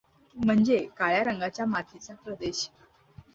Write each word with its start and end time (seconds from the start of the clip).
म्हणजे 0.35 0.77
काळ्या 0.97 1.23
रंगाच्या 1.23 1.65
मातीचा 1.65 2.13
प्रदेश. 2.15 2.67